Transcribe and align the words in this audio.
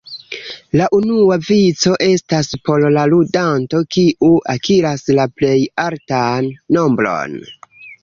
La 0.79 0.85
unua 0.99 1.37
vico 1.49 1.93
estas 2.07 2.49
por 2.71 2.87
la 2.97 3.05
ludanto 3.13 3.83
kiu 3.97 4.33
akiras 4.57 5.07
la 5.21 5.29
plej 5.39 5.57
altan 5.89 6.53
nombron. 6.81 7.43